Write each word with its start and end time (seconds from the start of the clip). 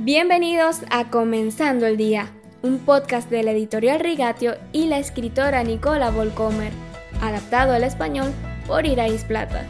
Bienvenidos 0.00 0.82
a 0.90 1.10
Comenzando 1.10 1.84
el 1.84 1.96
Día, 1.96 2.32
un 2.62 2.78
podcast 2.78 3.28
de 3.30 3.42
la 3.42 3.50
editorial 3.50 3.98
Rigatio 3.98 4.54
y 4.72 4.86
la 4.86 5.00
escritora 5.00 5.64
Nicola 5.64 6.12
Volcomer, 6.12 6.72
adaptado 7.20 7.72
al 7.72 7.82
español 7.82 8.32
por 8.68 8.86
Irais 8.86 9.24
Plata. 9.24 9.66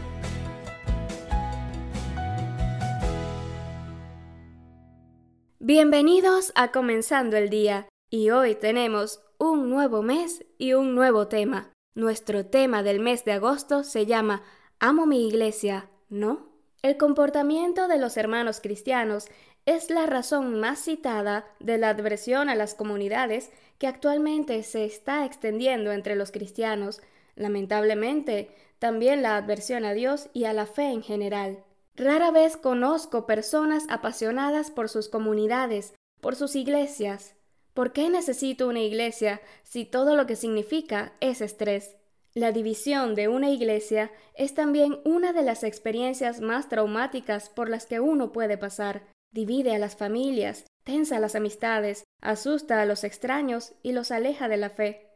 Bienvenidos 5.58 6.52
a 6.54 6.72
Comenzando 6.72 7.38
el 7.38 7.48
Día, 7.48 7.88
y 8.10 8.28
hoy 8.28 8.54
tenemos 8.54 9.22
un 9.38 9.70
nuevo 9.70 10.02
mes 10.02 10.44
y 10.58 10.74
un 10.74 10.94
nuevo 10.94 11.28
tema. 11.28 11.72
Nuestro 11.94 12.44
tema 12.44 12.82
del 12.82 13.00
mes 13.00 13.24
de 13.24 13.32
agosto 13.32 13.82
se 13.82 14.04
llama 14.04 14.42
Amo 14.78 15.06
mi 15.06 15.26
iglesia, 15.26 15.88
¿no? 16.10 16.57
El 16.82 16.96
comportamiento 16.96 17.88
de 17.88 17.98
los 17.98 18.16
hermanos 18.16 18.60
cristianos 18.60 19.26
es 19.66 19.90
la 19.90 20.06
razón 20.06 20.60
más 20.60 20.78
citada 20.78 21.44
de 21.58 21.76
la 21.76 21.88
adversión 21.90 22.48
a 22.48 22.54
las 22.54 22.74
comunidades 22.74 23.50
que 23.78 23.88
actualmente 23.88 24.62
se 24.62 24.84
está 24.84 25.24
extendiendo 25.24 25.90
entre 25.90 26.14
los 26.14 26.30
cristianos, 26.30 27.00
lamentablemente 27.34 28.54
también 28.78 29.22
la 29.22 29.36
adversión 29.36 29.84
a 29.84 29.92
Dios 29.92 30.28
y 30.32 30.44
a 30.44 30.52
la 30.52 30.66
fe 30.66 30.90
en 30.90 31.02
general. 31.02 31.64
Rara 31.96 32.30
vez 32.30 32.56
conozco 32.56 33.26
personas 33.26 33.84
apasionadas 33.88 34.70
por 34.70 34.88
sus 34.88 35.08
comunidades, 35.08 35.94
por 36.20 36.36
sus 36.36 36.54
iglesias. 36.54 37.34
¿Por 37.74 37.92
qué 37.92 38.08
necesito 38.08 38.68
una 38.68 38.80
iglesia 38.80 39.40
si 39.64 39.84
todo 39.84 40.14
lo 40.14 40.26
que 40.26 40.36
significa 40.36 41.12
es 41.20 41.40
estrés? 41.40 41.96
La 42.34 42.52
división 42.52 43.14
de 43.14 43.28
una 43.28 43.50
iglesia 43.50 44.12
es 44.34 44.54
también 44.54 45.00
una 45.04 45.32
de 45.32 45.42
las 45.42 45.64
experiencias 45.64 46.40
más 46.40 46.68
traumáticas 46.68 47.48
por 47.48 47.68
las 47.68 47.86
que 47.86 48.00
uno 48.00 48.32
puede 48.32 48.58
pasar. 48.58 49.02
Divide 49.30 49.74
a 49.74 49.78
las 49.78 49.96
familias, 49.96 50.66
tensa 50.84 51.18
las 51.20 51.34
amistades, 51.34 52.04
asusta 52.20 52.80
a 52.80 52.86
los 52.86 53.04
extraños 53.04 53.74
y 53.82 53.92
los 53.92 54.10
aleja 54.10 54.48
de 54.48 54.56
la 54.56 54.70
fe. 54.70 55.08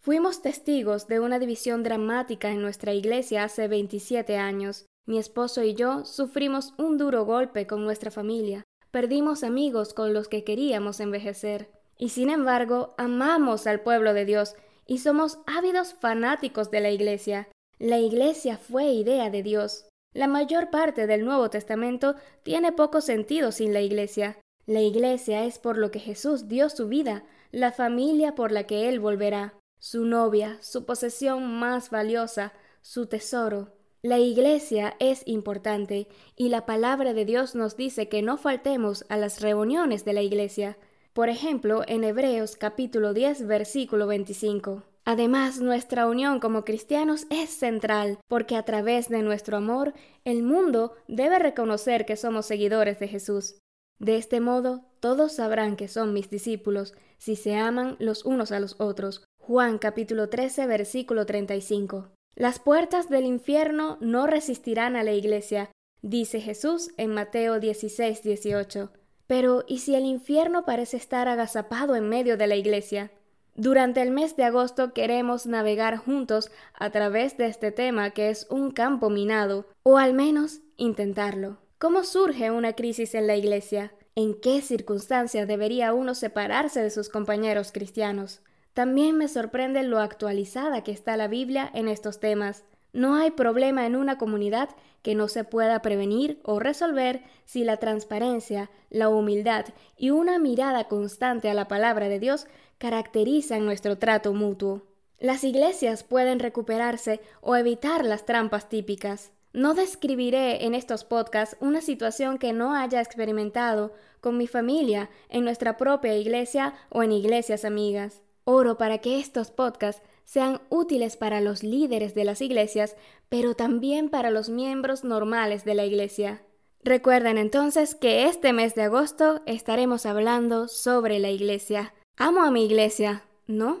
Fuimos 0.00 0.42
testigos 0.42 1.08
de 1.08 1.18
una 1.18 1.38
división 1.38 1.82
dramática 1.82 2.50
en 2.50 2.62
nuestra 2.62 2.92
iglesia 2.92 3.44
hace 3.44 3.66
27 3.66 4.36
años. 4.36 4.86
Mi 5.04 5.18
esposo 5.18 5.62
y 5.62 5.74
yo 5.74 6.04
sufrimos 6.04 6.74
un 6.78 6.96
duro 6.98 7.24
golpe 7.24 7.66
con 7.66 7.84
nuestra 7.84 8.10
familia. 8.10 8.62
Perdimos 8.90 9.42
amigos 9.42 9.94
con 9.94 10.12
los 10.12 10.28
que 10.28 10.44
queríamos 10.44 11.00
envejecer. 11.00 11.70
Y 11.98 12.10
sin 12.10 12.30
embargo, 12.30 12.94
amamos 12.98 13.66
al 13.66 13.80
pueblo 13.80 14.14
de 14.14 14.24
Dios 14.24 14.54
y 14.86 14.98
somos 14.98 15.38
ávidos 15.46 15.94
fanáticos 15.94 16.70
de 16.70 16.80
la 16.80 16.90
iglesia. 16.90 17.48
La 17.78 17.98
iglesia 17.98 18.56
fue 18.56 18.86
idea 18.86 19.30
de 19.30 19.42
Dios. 19.42 19.86
La 20.16 20.28
mayor 20.28 20.70
parte 20.70 21.06
del 21.06 21.26
Nuevo 21.26 21.50
Testamento 21.50 22.14
tiene 22.42 22.72
poco 22.72 23.02
sentido 23.02 23.52
sin 23.52 23.74
la 23.74 23.82
Iglesia. 23.82 24.38
La 24.64 24.80
Iglesia 24.80 25.44
es 25.44 25.58
por 25.58 25.76
lo 25.76 25.90
que 25.90 26.00
Jesús 26.00 26.48
dio 26.48 26.70
su 26.70 26.88
vida, 26.88 27.24
la 27.52 27.70
familia 27.70 28.34
por 28.34 28.50
la 28.50 28.64
que 28.64 28.88
Él 28.88 28.98
volverá, 28.98 29.52
su 29.78 30.06
novia, 30.06 30.56
su 30.62 30.86
posesión 30.86 31.58
más 31.58 31.90
valiosa, 31.90 32.54
su 32.80 33.04
tesoro. 33.04 33.74
La 34.00 34.18
Iglesia 34.18 34.96
es 35.00 35.22
importante 35.26 36.08
y 36.34 36.48
la 36.48 36.64
palabra 36.64 37.12
de 37.12 37.26
Dios 37.26 37.54
nos 37.54 37.76
dice 37.76 38.08
que 38.08 38.22
no 38.22 38.38
faltemos 38.38 39.04
a 39.10 39.18
las 39.18 39.42
reuniones 39.42 40.06
de 40.06 40.14
la 40.14 40.22
Iglesia. 40.22 40.78
Por 41.16 41.30
ejemplo, 41.30 41.82
en 41.88 42.04
Hebreos 42.04 42.56
capítulo 42.58 43.14
10 43.14 43.46
versículo 43.46 44.06
25. 44.06 44.82
Además, 45.06 45.60
nuestra 45.62 46.06
unión 46.08 46.40
como 46.40 46.62
cristianos 46.62 47.26
es 47.30 47.48
central, 47.48 48.18
porque 48.28 48.54
a 48.54 48.64
través 48.64 49.08
de 49.08 49.22
nuestro 49.22 49.56
amor, 49.56 49.94
el 50.26 50.42
mundo 50.42 50.92
debe 51.08 51.38
reconocer 51.38 52.04
que 52.04 52.16
somos 52.16 52.44
seguidores 52.44 53.00
de 53.00 53.08
Jesús. 53.08 53.58
De 53.98 54.18
este 54.18 54.40
modo, 54.40 54.84
todos 55.00 55.32
sabrán 55.32 55.76
que 55.76 55.88
son 55.88 56.12
mis 56.12 56.28
discípulos, 56.28 56.92
si 57.16 57.34
se 57.34 57.54
aman 57.54 57.96
los 57.98 58.26
unos 58.26 58.52
a 58.52 58.60
los 58.60 58.78
otros. 58.78 59.24
Juan 59.38 59.78
capítulo 59.78 60.28
13 60.28 60.66
versículo 60.66 61.24
35. 61.24 62.10
Las 62.34 62.58
puertas 62.58 63.08
del 63.08 63.24
infierno 63.24 63.96
no 64.02 64.26
resistirán 64.26 64.96
a 64.96 65.02
la 65.02 65.14
iglesia, 65.14 65.70
dice 66.02 66.42
Jesús 66.42 66.90
en 66.98 67.14
Mateo 67.14 67.58
16 67.58 68.22
18. 68.22 68.90
Pero, 69.26 69.64
¿y 69.66 69.78
si 69.78 69.94
el 69.94 70.04
infierno 70.04 70.64
parece 70.64 70.96
estar 70.96 71.28
agazapado 71.28 71.96
en 71.96 72.08
medio 72.08 72.36
de 72.36 72.46
la 72.46 72.56
iglesia? 72.56 73.10
Durante 73.54 74.02
el 74.02 74.10
mes 74.10 74.36
de 74.36 74.44
agosto 74.44 74.92
queremos 74.92 75.46
navegar 75.46 75.96
juntos 75.96 76.50
a 76.74 76.90
través 76.90 77.38
de 77.38 77.46
este 77.46 77.72
tema 77.72 78.10
que 78.10 78.28
es 78.28 78.46
un 78.50 78.70
campo 78.70 79.08
minado, 79.08 79.66
o 79.82 79.96
al 79.96 80.12
menos 80.12 80.60
intentarlo. 80.76 81.58
¿Cómo 81.78 82.04
surge 82.04 82.50
una 82.50 82.74
crisis 82.74 83.14
en 83.14 83.26
la 83.26 83.36
Iglesia? 83.36 83.92
¿En 84.14 84.38
qué 84.40 84.62
circunstancias 84.62 85.46
debería 85.46 85.92
uno 85.92 86.14
separarse 86.14 86.82
de 86.82 86.90
sus 86.90 87.10
compañeros 87.10 87.70
cristianos? 87.70 88.40
También 88.72 89.16
me 89.16 89.28
sorprende 89.28 89.82
lo 89.82 90.00
actualizada 90.00 90.82
que 90.82 90.92
está 90.92 91.16
la 91.16 91.28
Biblia 91.28 91.70
en 91.74 91.88
estos 91.88 92.20
temas. 92.20 92.64
No 92.96 93.14
hay 93.14 93.30
problema 93.30 93.84
en 93.84 93.94
una 93.94 94.16
comunidad 94.16 94.70
que 95.02 95.14
no 95.14 95.28
se 95.28 95.44
pueda 95.44 95.82
prevenir 95.82 96.40
o 96.44 96.60
resolver 96.60 97.24
si 97.44 97.62
la 97.62 97.76
transparencia, 97.76 98.70
la 98.88 99.10
humildad 99.10 99.66
y 99.98 100.12
una 100.12 100.38
mirada 100.38 100.84
constante 100.84 101.50
a 101.50 101.54
la 101.54 101.68
palabra 101.68 102.08
de 102.08 102.18
Dios 102.18 102.46
caracterizan 102.78 103.66
nuestro 103.66 103.98
trato 103.98 104.32
mutuo. 104.32 104.80
Las 105.18 105.44
iglesias 105.44 106.04
pueden 106.04 106.38
recuperarse 106.38 107.20
o 107.42 107.54
evitar 107.54 108.02
las 108.02 108.24
trampas 108.24 108.70
típicas. 108.70 109.30
No 109.52 109.74
describiré 109.74 110.64
en 110.64 110.74
estos 110.74 111.04
podcasts 111.04 111.58
una 111.60 111.82
situación 111.82 112.38
que 112.38 112.54
no 112.54 112.74
haya 112.74 113.02
experimentado 113.02 113.92
con 114.22 114.38
mi 114.38 114.46
familia, 114.46 115.10
en 115.28 115.44
nuestra 115.44 115.76
propia 115.76 116.16
iglesia 116.16 116.72
o 116.88 117.02
en 117.02 117.12
iglesias 117.12 117.66
amigas. 117.66 118.22
Oro 118.48 118.78
para 118.78 118.98
que 118.98 119.18
estos 119.18 119.50
podcasts 119.50 120.02
sean 120.24 120.60
útiles 120.70 121.16
para 121.16 121.40
los 121.40 121.64
líderes 121.64 122.14
de 122.14 122.24
las 122.24 122.40
iglesias, 122.40 122.96
pero 123.28 123.54
también 123.54 124.08
para 124.08 124.30
los 124.30 124.48
miembros 124.48 125.02
normales 125.02 125.64
de 125.64 125.74
la 125.74 125.84
iglesia. 125.84 126.42
Recuerden 126.84 127.38
entonces 127.38 127.96
que 127.96 128.26
este 128.26 128.52
mes 128.52 128.76
de 128.76 128.82
agosto 128.82 129.42
estaremos 129.46 130.06
hablando 130.06 130.68
sobre 130.68 131.18
la 131.18 131.30
iglesia. 131.30 131.92
Amo 132.16 132.42
a 132.42 132.52
mi 132.52 132.64
iglesia, 132.64 133.24
¿no? 133.48 133.80